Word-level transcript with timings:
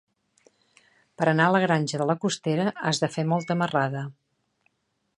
Per 1.21 1.27
anar 1.33 1.45
a 1.49 1.53
la 1.57 1.61
Granja 1.65 2.01
de 2.03 2.09
la 2.13 2.17
Costera 2.25 2.67
has 2.91 3.05
de 3.05 3.13
fer 3.19 3.27
molta 3.35 3.61
marrada. 3.63 4.07